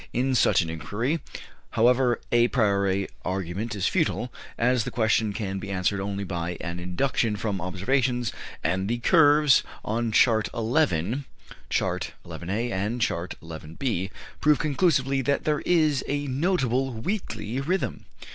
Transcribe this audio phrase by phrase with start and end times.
[0.13, 1.19] In such an inquiry,
[1.77, 6.79] however, a priori argument is futile, as the question can be answered only by an
[6.79, 8.31] induction from observations,
[8.63, 11.25] and the curves on Chart 11
[11.79, 12.99] (A and
[13.77, 14.09] B)
[14.39, 18.05] prove conclusively that there is a notable weekly rhythm.